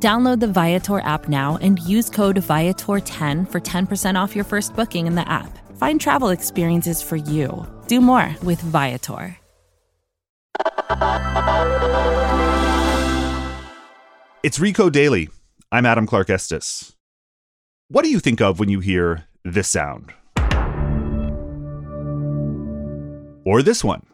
[0.00, 5.08] Download the Viator app now and use code Viator10 for 10% off your first booking
[5.08, 5.58] in the app.
[5.76, 7.66] Find travel experiences for you.
[7.88, 9.36] Do more with Viator.
[14.44, 15.30] It's Recode Daily.
[15.72, 16.94] I'm Adam Clark Estes.
[17.88, 20.12] What do you think of when you hear this sound?
[23.44, 24.06] Or this one?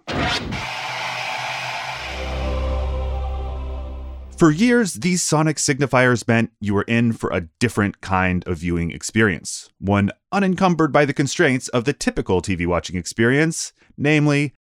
[4.37, 8.91] For years, these sonic signifiers meant you were in for a different kind of viewing
[8.91, 14.55] experience, one unencumbered by the constraints of the typical TV watching experience, namely,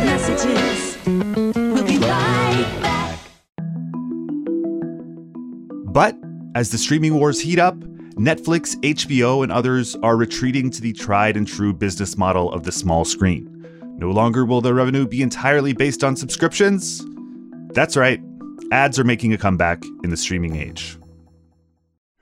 [0.00, 3.18] messages, we'll be right back.
[5.84, 6.16] But
[6.54, 7.76] as the streaming wars heat up,
[8.14, 12.72] Netflix, HBO, and others are retreating to the tried and true business model of the
[12.72, 13.54] small screen.
[13.98, 17.04] No longer will their revenue be entirely based on subscriptions.
[17.74, 18.20] That's right,
[18.72, 20.98] ads are making a comeback in the streaming age.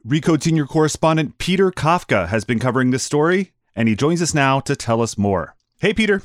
[0.07, 4.61] Recode senior correspondent Peter Kafka has been covering this story, and he joins us now
[4.61, 5.57] to tell us more.
[5.81, 6.23] Hey, Peter.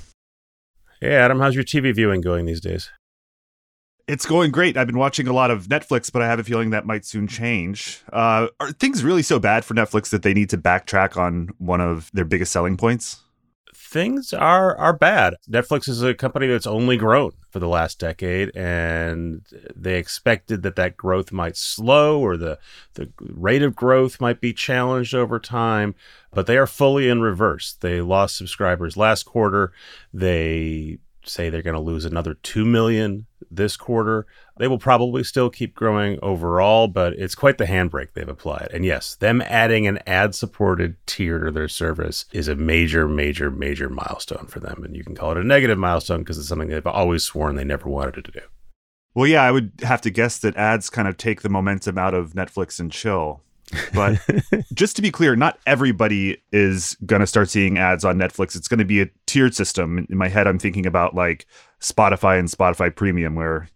[0.99, 2.91] Hey, Adam, how's your TV viewing going these days?
[4.07, 4.77] It's going great.
[4.77, 7.27] I've been watching a lot of Netflix, but I have a feeling that might soon
[7.27, 8.01] change.
[8.11, 11.81] Uh, are things really so bad for Netflix that they need to backtrack on one
[11.81, 13.23] of their biggest selling points?
[13.91, 15.35] Things are are bad.
[15.49, 20.77] Netflix is a company that's only grown for the last decade, and they expected that
[20.77, 22.57] that growth might slow or the
[22.93, 25.93] the rate of growth might be challenged over time.
[26.33, 27.73] But they are fully in reverse.
[27.73, 29.73] They lost subscribers last quarter.
[30.13, 34.25] They say they're going to lose another 2 million this quarter.
[34.57, 38.69] They will probably still keep growing overall, but it's quite the handbrake they've applied.
[38.73, 43.49] And yes, them adding an ad supported tier to their service is a major, major,
[43.49, 44.83] major milestone for them.
[44.83, 47.63] And you can call it a negative milestone because it's something they've always sworn they
[47.63, 48.41] never wanted to do.
[49.13, 52.13] Well, yeah, I would have to guess that ads kind of take the momentum out
[52.13, 53.43] of Netflix and chill.
[53.93, 54.19] But
[54.73, 58.55] just to be clear, not everybody is going to start seeing ads on Netflix.
[58.55, 60.05] It's going to be a tiered system.
[60.09, 61.45] In my head, I'm thinking about like
[61.81, 63.69] Spotify and Spotify Premium, where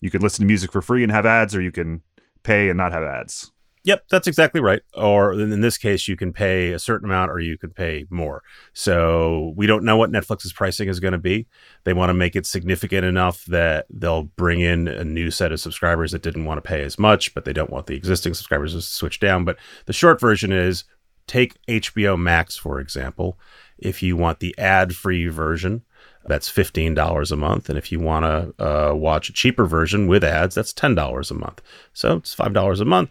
[0.00, 2.02] you can listen to music for free and have ads, or you can
[2.42, 3.50] pay and not have ads.
[3.84, 4.80] Yep, that's exactly right.
[4.94, 8.42] Or in this case, you can pay a certain amount or you could pay more.
[8.72, 11.46] So we don't know what Netflix's pricing is going to be.
[11.84, 15.60] They want to make it significant enough that they'll bring in a new set of
[15.60, 18.72] subscribers that didn't want to pay as much, but they don't want the existing subscribers
[18.72, 19.44] to switch down.
[19.44, 20.84] But the short version is
[21.26, 23.38] take HBO Max, for example.
[23.78, 25.82] If you want the ad free version,
[26.26, 27.68] that's $15 a month.
[27.68, 31.34] And if you want to uh, watch a cheaper version with ads, that's $10 a
[31.34, 31.60] month.
[31.92, 33.10] So it's $5 a month.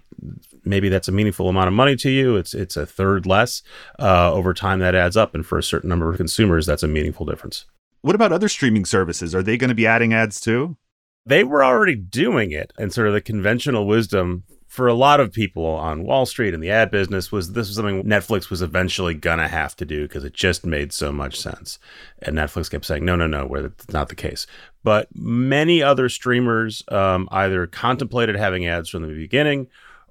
[0.65, 2.35] Maybe that's a meaningful amount of money to you.
[2.35, 3.61] It's it's a third less.
[3.99, 5.35] Uh, over time, that adds up.
[5.35, 7.65] And for a certain number of consumers, that's a meaningful difference.
[8.01, 9.33] What about other streaming services?
[9.33, 10.77] Are they going to be adding ads too?
[11.25, 12.73] They were already doing it.
[12.77, 14.43] And sort of the conventional wisdom
[14.73, 17.75] for a lot of people on Wall Street and the ad business was this was
[17.75, 21.77] something Netflix was eventually gonna have to do because it just made so much sense.
[22.23, 24.47] And Netflix kept saying, no, no, no, where that's not the case.
[24.83, 29.67] But many other streamers um, either contemplated having ads from the beginning,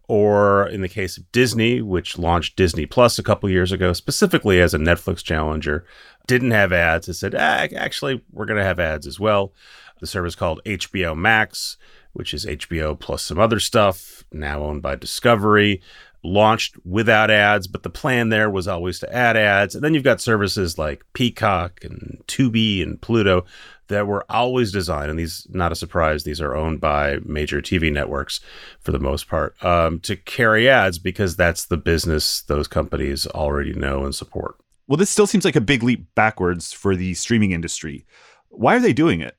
[0.08, 4.60] or in the case of Disney, which launched Disney Plus a couple years ago, specifically
[4.60, 5.84] as a Netflix challenger,
[6.26, 7.08] didn't have ads.
[7.08, 9.52] It said, ah, actually, we're going to have ads as well.
[10.00, 11.76] The service called HBO Max
[12.12, 15.80] which is HBO plus some other stuff, now owned by Discovery,
[16.22, 19.74] launched without ads, but the plan there was always to add ads.
[19.74, 23.44] And then you've got services like Peacock and Tubi and Pluto
[23.92, 27.92] that were always designed, and these, not a surprise, these are owned by major TV
[27.92, 28.40] networks
[28.80, 33.72] for the most part, um, to carry ads because that's the business those companies already
[33.74, 34.56] know and support.
[34.88, 38.04] Well, this still seems like a big leap backwards for the streaming industry.
[38.48, 39.36] Why are they doing it?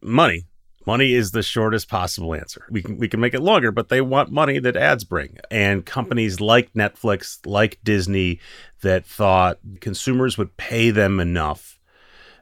[0.00, 0.46] Money.
[0.86, 2.64] Money is the shortest possible answer.
[2.70, 5.36] We can we can make it longer, but they want money that ads bring.
[5.50, 8.40] And companies like Netflix, like Disney,
[8.80, 11.78] that thought consumers would pay them enough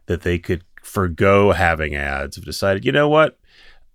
[0.07, 3.39] that they could forego having ads have decided, you know what?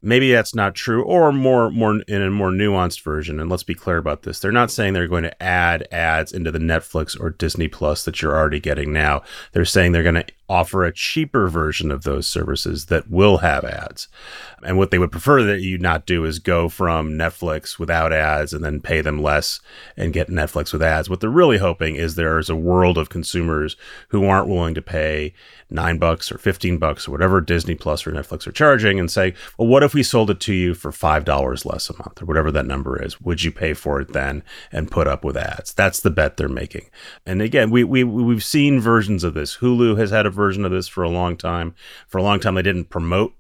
[0.04, 3.40] Maybe that's not true, or more, more in a more nuanced version.
[3.40, 6.52] And let's be clear about this: they're not saying they're going to add ads into
[6.52, 9.22] the Netflix or Disney Plus that you're already getting now.
[9.52, 13.64] They're saying they're going to offer a cheaper version of those services that will have
[13.64, 14.10] ads.
[14.64, 18.54] And what they would prefer that you not do is go from Netflix without ads
[18.54, 19.62] and then pay them less
[19.96, 21.10] and get Netflix with ads.
[21.10, 23.78] What they're really hoping is there's a world of consumers
[24.10, 25.34] who aren't willing to pay
[25.70, 29.34] nine bucks or 15 bucks or whatever Disney Plus or Netflix are charging and say,
[29.58, 32.52] well, what if we sold it to you for $5 less a month or whatever
[32.52, 33.22] that number is?
[33.22, 35.74] Would you pay for it then and put up with ads?
[35.74, 36.90] That's the bet they're making.
[37.26, 39.58] And again, we, we, we've seen versions of this.
[39.58, 41.76] Hulu has had a version of this for a long time.
[42.08, 43.34] For a long time, they didn't promote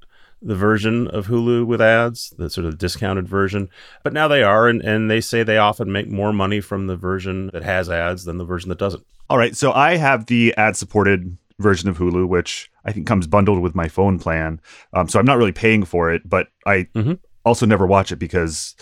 [0.44, 3.70] the version of Hulu with ads, the sort of discounted version.
[4.04, 6.96] But now they are, and, and they say they often make more money from the
[6.96, 9.06] version that has ads than the version that doesn't.
[9.30, 13.28] All right, so I have the ad supported version of Hulu, which I think comes
[13.28, 14.60] bundled with my phone plan.
[14.94, 17.20] Um, so I'm not really paying for it, but I Mhm.
[17.46, 18.76] also never watch it because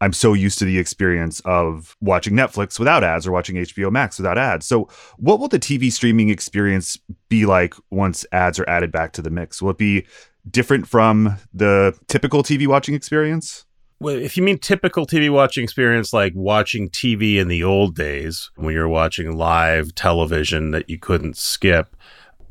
[0.00, 4.18] I'm so used to the experience of watching Netflix without ads or watching HBO Max
[4.18, 4.66] without ads.
[4.66, 6.98] So, what will the TV streaming experience
[7.28, 9.62] be like once ads are added back to the mix?
[9.62, 10.06] Will it be
[10.50, 13.64] different from the typical TV watching experience?
[13.98, 18.50] Well, if you mean typical TV watching experience, like watching TV in the old days
[18.56, 21.96] when you're watching live television that you couldn't skip,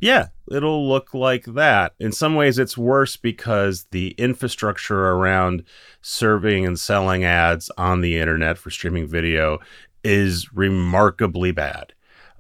[0.06, 1.94] yeah, it'll look like that.
[2.00, 5.64] In some ways, it's worse because the infrastructure around
[6.04, 9.58] serving and selling ads on the internet for streaming video
[10.04, 11.94] is remarkably bad.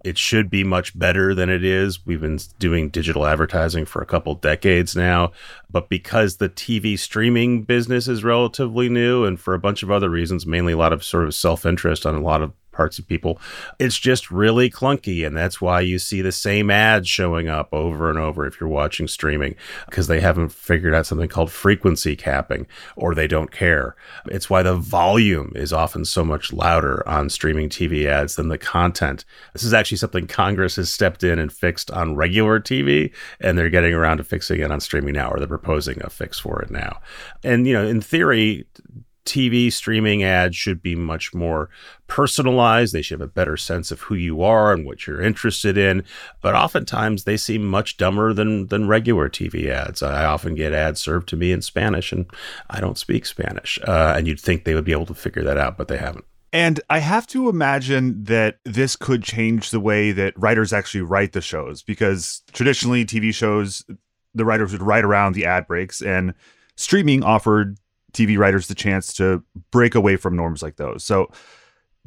[0.03, 2.06] It should be much better than it is.
[2.06, 5.31] We've been doing digital advertising for a couple decades now,
[5.71, 10.12] but because the TV streaming business is relatively new and for a bunch of other
[10.12, 13.07] reasons, mainly a lot of sort of self interest on a lot of parts of
[13.07, 13.39] people,
[13.80, 15.25] it's just really clunky.
[15.25, 18.69] And that's why you see the same ads showing up over and over if you're
[18.69, 19.56] watching streaming,
[19.88, 23.95] because they haven't figured out something called frequency capping or they don't care.
[24.25, 28.57] It's why the volume is often so much louder on streaming TV ads than the
[28.57, 29.25] content.
[29.54, 33.69] This is actually something Congress has stepped in and fixed on regular TV, and they're
[33.69, 36.69] getting around to fixing it on streaming now, or they're proposing a fix for it
[36.69, 37.00] now.
[37.44, 38.66] And, you know, in theory,
[39.25, 41.69] TV streaming ads should be much more
[42.07, 42.94] personalized.
[42.94, 46.04] They should have a better sense of who you are and what you're interested in.
[46.42, 50.04] But oftentimes they seem much dumber than than regular TV ads.
[50.04, 52.25] I often get ads served to me in Spanish, and
[52.69, 53.80] I don't speak Spanish.
[53.86, 56.25] Uh, and you'd think they would be able to figure that out, but they haven't.
[56.54, 61.33] And I have to imagine that this could change the way that writers actually write
[61.33, 63.83] the shows because traditionally TV shows,
[64.33, 66.33] the writers would write around the ad breaks, and
[66.77, 67.77] streaming offered
[68.15, 71.03] TV writers the chance to break away from norms like those.
[71.03, 71.29] So,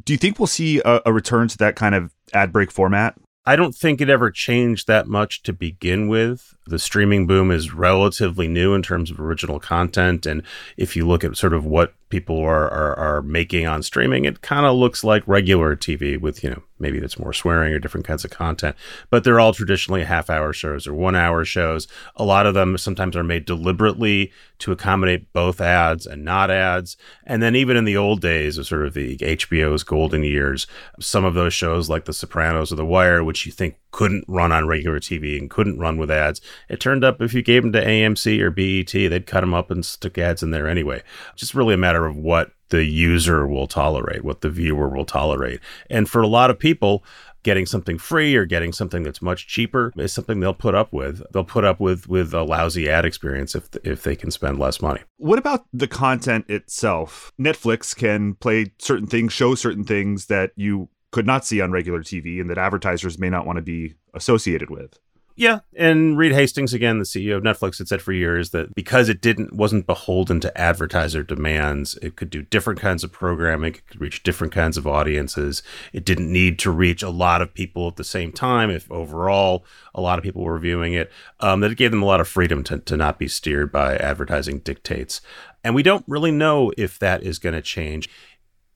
[0.05, 3.17] do you think we'll see a, a return to that kind of ad break format?
[3.45, 6.55] I don't think it ever changed that much to begin with.
[6.67, 10.27] The streaming boom is relatively new in terms of original content.
[10.27, 10.43] And
[10.77, 14.41] if you look at sort of what people are, are, are making on streaming, it
[14.41, 18.07] kind of looks like regular TV with, you know, maybe that's more swearing or different
[18.07, 18.77] kinds of content.
[19.11, 21.89] But they're all traditionally half hour shows or one hour shows.
[22.17, 26.97] A lot of them sometimes are made deliberately to accommodate both ads and not ads.
[27.25, 30.67] And then even in the old days of sort of the HBO's golden years,
[31.01, 34.53] some of those shows like The Sopranos or The Wire, which you think couldn't run
[34.53, 37.73] on regular TV and couldn't run with ads, it turned up if you gave them
[37.73, 41.03] to AMC or BET, they'd cut them up and stick ads in there anyway.
[41.37, 45.61] Just really a matter of what the user will tolerate, what the viewer will tolerate.
[45.89, 47.03] And for a lot of people,
[47.43, 51.23] getting something free or getting something that's much cheaper is something they'll put up with.
[51.33, 54.83] They'll put up with with a lousy ad experience if if they can spend less
[54.83, 55.01] money.
[55.17, 57.33] What about the content itself?
[57.41, 62.01] Netflix can play certain things, show certain things that you could not see on regular
[62.01, 64.99] TV and that advertisers may not want to be associated with.
[65.39, 69.09] Yeah, and Reed Hastings again, the CEO of Netflix, had said for years that because
[69.09, 73.87] it didn't wasn't beholden to advertiser demands, it could do different kinds of programming, it
[73.87, 75.63] could reach different kinds of audiences.
[75.93, 78.69] It didn't need to reach a lot of people at the same time.
[78.69, 79.65] If overall
[79.95, 82.27] a lot of people were viewing it, um, that it gave them a lot of
[82.27, 85.21] freedom to to not be steered by advertising dictates.
[85.63, 88.09] And we don't really know if that is going to change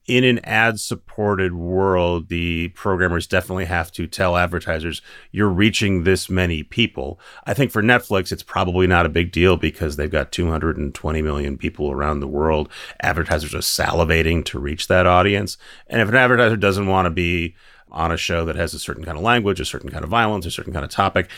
[0.05, 6.29] in an ad supported world, the programmers definitely have to tell advertisers, you're reaching this
[6.29, 7.19] many people.
[7.45, 11.57] I think for Netflix, it's probably not a big deal because they've got 220 million
[11.57, 12.69] people around the world.
[13.01, 15.57] Advertisers are salivating to reach that audience.
[15.87, 17.55] And if an advertiser doesn't want to be
[17.89, 20.45] on a show that has a certain kind of language, a certain kind of violence,
[20.45, 21.29] a certain kind of topic,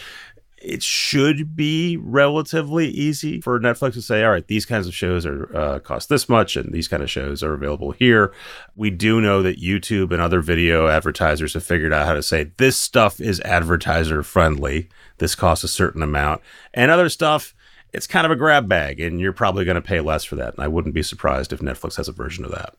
[0.65, 5.25] it should be relatively easy for Netflix to say, all right, these kinds of shows
[5.25, 8.33] are uh, cost this much, and these kind of shows are available here.
[8.75, 12.51] We do know that YouTube and other video advertisers have figured out how to say
[12.57, 14.89] this stuff is advertiser friendly.
[15.19, 16.41] This costs a certain amount,
[16.73, 17.53] and other stuff.
[17.93, 20.55] It's kind of a grab bag, and you're probably going to pay less for that.
[20.55, 22.75] And I wouldn't be surprised if Netflix has a version of that.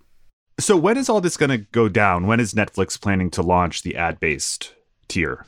[0.59, 2.27] So, when is all this going to go down?
[2.27, 4.75] When is Netflix planning to launch the ad based
[5.09, 5.47] tier?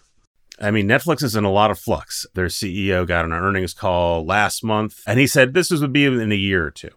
[0.60, 2.26] I mean, Netflix is in a lot of flux.
[2.34, 6.32] Their CEO got an earnings call last month, and he said this would be in
[6.32, 6.90] a year or two.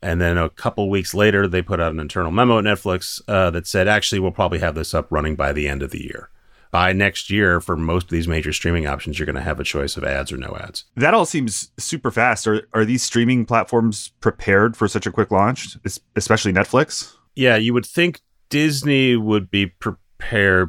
[0.00, 3.50] And then a couple weeks later, they put out an internal memo at Netflix uh,
[3.50, 6.28] that said, actually, we'll probably have this up running by the end of the year.
[6.70, 9.64] By next year, for most of these major streaming options, you're going to have a
[9.64, 10.84] choice of ads or no ads.
[10.96, 12.46] That all seems super fast.
[12.46, 15.78] Are are these streaming platforms prepared for such a quick launch,
[16.16, 17.14] especially Netflix?
[17.34, 18.20] Yeah, you would think
[18.50, 20.03] Disney would be prepared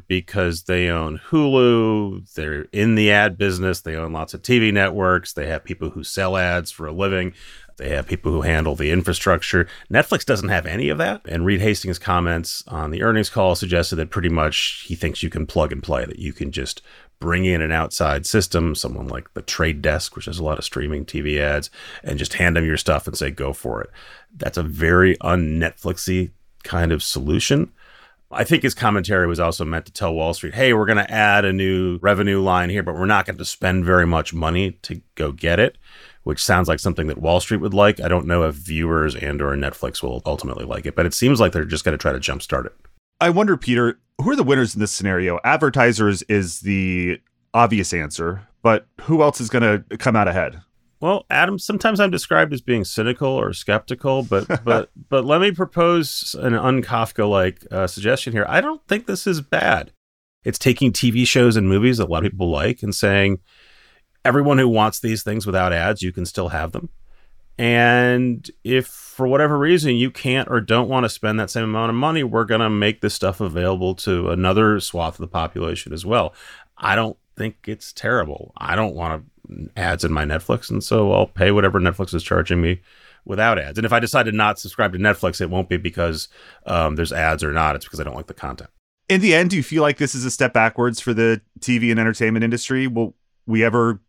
[0.08, 5.34] because they own Hulu, they're in the ad business, they own lots of TV networks,
[5.34, 7.34] they have people who sell ads for a living.
[7.78, 9.68] They have people who handle the infrastructure.
[9.92, 11.22] Netflix doesn't have any of that.
[11.25, 15.30] And Reed Hastings' comments on the earnings call suggested that pretty much he thinks you
[15.30, 16.82] can plug and play, that you can just
[17.20, 20.64] bring in an outside system, someone like the Trade Desk, which has a lot of
[20.64, 21.70] streaming TV ads,
[22.04, 23.90] and just hand them your stuff and say, go for it.
[24.36, 26.32] That's a very un Netflixy
[26.64, 27.72] kind of solution.
[28.32, 31.12] I think his commentary was also meant to tell Wall Street, hey, we're going to
[31.12, 34.72] add a new revenue line here, but we're not going to spend very much money
[34.84, 35.77] to go get it
[36.25, 38.01] which sounds like something that Wall Street would like.
[38.01, 41.39] I don't know if viewers and or Netflix will ultimately like it, but it seems
[41.39, 42.75] like they're just going to try to jumpstart it.
[43.22, 45.39] I wonder, Peter, who are the winners in this scenario?
[45.44, 47.22] Advertisers is the
[47.53, 50.62] obvious answer, but who else is going to come out ahead?
[51.06, 55.52] Well, Adam, sometimes I'm described as being cynical or skeptical, but but but let me
[55.52, 58.48] propose an un-Kafka like uh, suggestion here.
[58.50, 59.92] I don't think this is bad.
[60.44, 63.38] It's taking TV shows and movies that a lot of people like and saying,
[64.24, 66.90] everyone who wants these things without ads, you can still have them.
[67.60, 71.92] And if for whatever reason you can't or don't want to spend that same amount
[71.92, 75.94] of money, we're going to make this stuff available to another swath of the population
[75.94, 76.34] as well.
[76.80, 78.54] I don't think it's terrible.
[78.58, 79.25] I don't want
[79.75, 82.82] ads in my Netflix, and so I'll pay whatever Netflix is charging me
[83.25, 83.77] without ads.
[83.77, 86.27] And if I decide to not subscribe to Netflix, it won't be because
[86.65, 87.75] um, there's ads or not.
[87.75, 88.70] It's because I don't like the content.
[89.10, 91.92] In the end, do you feel like this is a step backwards for the TV
[91.92, 92.88] and entertainment industry?
[92.88, 93.15] Will
[93.46, 94.01] we ever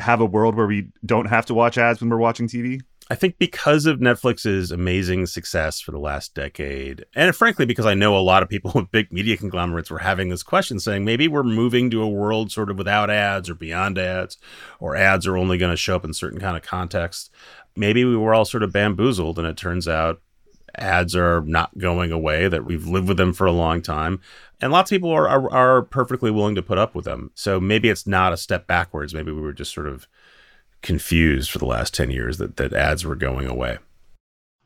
[0.00, 2.80] have a world where we don't have to watch ads when we're watching TV?
[3.10, 7.94] I think because of Netflix's amazing success for the last decade, and frankly, because I
[7.94, 11.26] know a lot of people with big media conglomerates were having this question saying maybe
[11.26, 14.38] we're moving to a world sort of without ads or beyond ads,
[14.78, 17.30] or ads are only going to show up in certain kind of contexts.
[17.74, 20.22] Maybe we were all sort of bamboozled, and it turns out
[20.76, 24.20] ads are not going away, that we've lived with them for a long time.
[24.60, 27.32] And lots of people are, are, are perfectly willing to put up with them.
[27.34, 29.12] So maybe it's not a step backwards.
[29.12, 30.06] Maybe we were just sort of
[30.82, 33.78] confused for the last 10 years that, that ads were going away.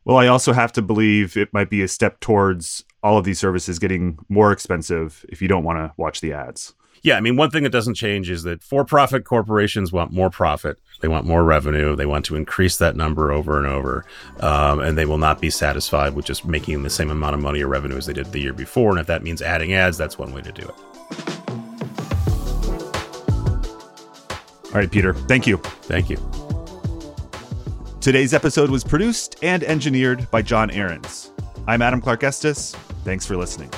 [0.03, 3.39] Well, I also have to believe it might be a step towards all of these
[3.39, 6.75] services getting more expensive if you don't want to watch the ads.
[7.01, 10.29] Yeah, I mean, one thing that doesn't change is that for profit corporations want more
[10.31, 10.79] profit.
[11.01, 11.95] They want more revenue.
[11.95, 14.05] They want to increase that number over and over.
[14.39, 17.61] Um, and they will not be satisfied with just making the same amount of money
[17.61, 18.89] or revenue as they did the year before.
[18.89, 21.34] And if that means adding ads, that's one way to do it.
[24.75, 25.55] All right, Peter, thank you.
[25.83, 26.17] Thank you.
[28.01, 31.31] Today's episode was produced and engineered by John Ahrens.
[31.65, 32.75] I'm Adam Clark Estes.
[33.05, 33.69] Thanks for listening.